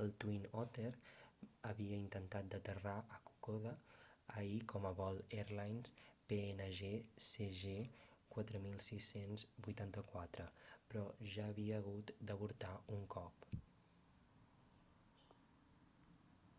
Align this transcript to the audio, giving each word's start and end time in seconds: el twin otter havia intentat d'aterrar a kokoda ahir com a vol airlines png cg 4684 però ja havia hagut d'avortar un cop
el 0.00 0.10
twin 0.24 0.42
otter 0.62 0.88
havia 1.68 2.00
intentat 2.00 2.50
d'aterrar 2.54 2.96
a 3.14 3.16
kokoda 3.30 3.72
ahir 4.42 4.58
com 4.74 4.88
a 4.90 4.92
vol 4.98 5.22
airlines 5.38 5.94
png 6.32 6.92
cg 7.30 7.72
4684 8.36 10.48
però 10.92 11.06
ja 11.38 11.50
havia 11.54 11.82
hagut 11.82 12.14
d'avortar 12.32 12.74
un 13.00 13.08
cop 13.18 13.50